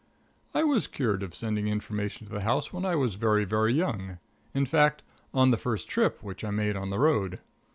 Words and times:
I 0.55 0.63
was 0.63 0.87
cured 0.87 1.21
of 1.21 1.35
sending 1.35 1.67
information 1.67 2.25
to 2.25 2.33
the 2.33 2.41
house 2.41 2.73
when 2.73 2.85
I 2.85 2.95
was 2.95 3.13
very, 3.13 3.45
very 3.45 3.71
young 3.71 4.17
in 4.51 4.65
fact, 4.65 5.03
on 5.31 5.51
the 5.51 5.57
first 5.57 5.87
trip 5.87 6.23
which 6.23 6.43
I 6.43 6.49
made 6.49 6.75
on 6.75 6.89
the 6.89 6.97
road. 6.97 7.39